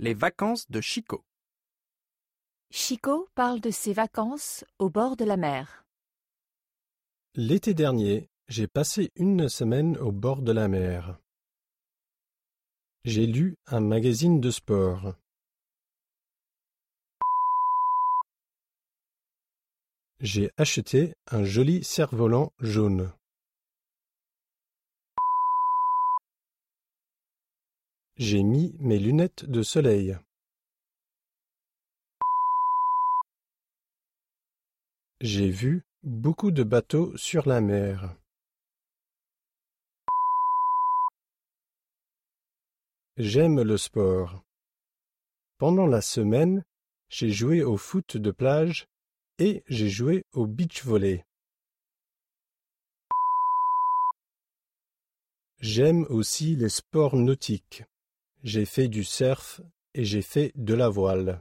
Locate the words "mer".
5.36-5.84, 10.68-11.18, 37.60-38.16